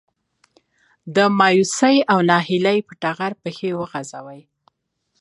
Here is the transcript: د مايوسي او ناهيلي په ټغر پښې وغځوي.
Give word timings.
د 1.15 1.17
مايوسي 1.39 1.95
او 2.11 2.19
ناهيلي 2.29 2.77
په 2.87 2.93
ټغر 3.01 3.31
پښې 3.43 3.69
وغځوي. 3.79 4.41